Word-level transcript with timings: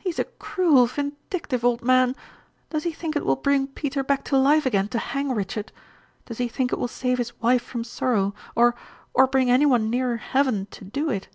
"He 0.00 0.10
is 0.10 0.18
a 0.18 0.24
cruel, 0.24 0.86
vindictive 0.86 1.64
old 1.64 1.80
man. 1.80 2.16
Does 2.70 2.82
he 2.82 2.90
think 2.90 3.14
it 3.14 3.24
will 3.24 3.36
bring 3.36 3.68
Peter 3.68 4.02
back 4.02 4.24
to 4.24 4.36
life 4.36 4.66
again 4.66 4.88
to 4.88 4.98
hang 4.98 5.32
Richard? 5.32 5.70
Does 6.26 6.38
he 6.38 6.48
think 6.48 6.72
it 6.72 6.78
will 6.80 6.88
save 6.88 7.18
his 7.18 7.40
wife 7.40 7.62
from 7.62 7.84
sorrow, 7.84 8.34
or 8.56 8.74
or 9.12 9.28
bring 9.28 9.52
any 9.52 9.64
one 9.64 9.88
nearer 9.90 10.16
heaven 10.16 10.66
to 10.72 10.82
do 10.84 11.08
it?" 11.08 11.28